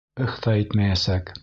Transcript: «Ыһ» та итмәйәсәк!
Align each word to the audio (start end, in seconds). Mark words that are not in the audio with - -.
«Ыһ» 0.27 0.37
та 0.45 0.55
итмәйәсәк! 0.63 1.35